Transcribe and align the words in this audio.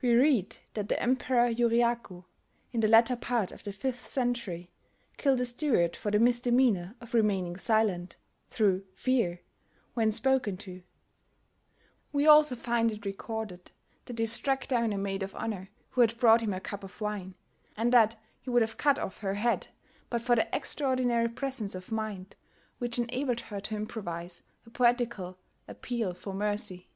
We 0.00 0.14
read 0.14 0.58
that 0.74 0.88
the 0.88 1.02
Emperor 1.02 1.48
Yuriaku, 1.50 2.22
in 2.70 2.78
the 2.78 2.86
latter 2.86 3.16
part 3.16 3.50
of 3.50 3.64
the 3.64 3.72
fifth 3.72 4.06
century, 4.06 4.70
killed 5.16 5.40
a 5.40 5.44
steward 5.44 5.96
for 5.96 6.12
the 6.12 6.20
misdemeanour 6.20 6.94
of 7.00 7.14
remaining 7.14 7.56
silent, 7.56 8.14
through 8.48 8.84
fear, 8.94 9.40
when 9.94 10.12
spoken 10.12 10.56
to: 10.58 10.84
we 12.12 12.28
also 12.28 12.54
find 12.54 12.92
it 12.92 13.04
recorded 13.04 13.72
that 14.04 14.20
he 14.20 14.26
struck 14.26 14.68
down 14.68 14.92
a 14.92 14.98
maid 14.98 15.24
of 15.24 15.34
honour 15.34 15.70
who 15.88 16.00
had 16.00 16.16
brought 16.20 16.42
him 16.42 16.54
a 16.54 16.60
cup 16.60 16.84
of 16.84 17.00
wine, 17.00 17.34
and 17.76 17.92
that 17.92 18.14
he 18.40 18.50
would 18.50 18.62
have 18.62 18.76
cut 18.78 19.00
off 19.00 19.18
her 19.18 19.34
head 19.34 19.66
but 20.10 20.22
for 20.22 20.36
the 20.36 20.46
extraordinary 20.54 21.26
presence 21.28 21.74
of 21.74 21.90
mind 21.90 22.36
which 22.78 23.00
enabled 23.00 23.40
her 23.40 23.58
to 23.58 23.74
improvise 23.74 24.44
a 24.64 24.70
poetical 24.70 25.38
appeal 25.66 26.14
for 26.14 26.32
mercy. 26.32 26.88